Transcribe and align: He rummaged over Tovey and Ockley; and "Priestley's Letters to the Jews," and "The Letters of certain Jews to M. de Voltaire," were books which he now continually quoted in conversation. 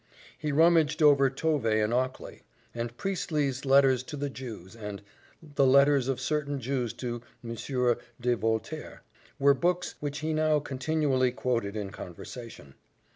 He 0.35 0.51
rummaged 0.51 1.03
over 1.03 1.29
Tovey 1.29 1.79
and 1.79 1.93
Ockley; 1.93 2.41
and 2.73 2.97
"Priestley's 2.97 3.65
Letters 3.65 4.01
to 4.05 4.17
the 4.17 4.31
Jews," 4.31 4.75
and 4.75 5.03
"The 5.43 5.67
Letters 5.67 6.07
of 6.07 6.19
certain 6.19 6.59
Jews 6.59 6.91
to 6.93 7.21
M. 7.43 7.55
de 8.19 8.35
Voltaire," 8.35 9.03
were 9.37 9.53
books 9.53 9.93
which 9.99 10.21
he 10.21 10.33
now 10.33 10.57
continually 10.57 11.31
quoted 11.31 11.75
in 11.75 11.91
conversation. 11.91 12.73